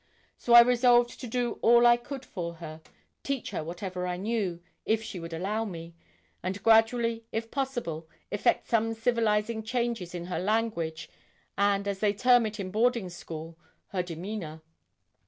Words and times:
So 0.39 0.53
I 0.55 0.61
resolved 0.61 1.19
to 1.19 1.27
do 1.27 1.59
all 1.61 1.85
I 1.85 1.95
could 1.95 2.25
for 2.25 2.55
her 2.55 2.81
teach 3.21 3.51
her 3.51 3.63
whatever 3.63 4.07
I 4.07 4.17
knew, 4.17 4.59
if 4.83 5.03
she 5.03 5.19
would 5.19 5.31
allow 5.31 5.63
me 5.63 5.93
and 6.41 6.63
gradually, 6.63 7.25
if 7.31 7.51
possible, 7.51 8.09
effect 8.31 8.67
some 8.67 8.95
civilising 8.95 9.61
changes 9.61 10.15
in 10.15 10.25
her 10.25 10.39
language, 10.39 11.07
and, 11.55 11.87
as 11.87 11.99
they 11.99 12.13
term 12.13 12.47
it 12.47 12.59
in 12.59 12.71
boarding 12.71 13.09
schools, 13.11 13.55
her 13.89 14.01
demeanour. 14.01 14.63